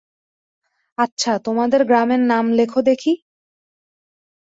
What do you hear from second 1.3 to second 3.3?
তোমাদের গ্রামের নাম লেখো দেখি।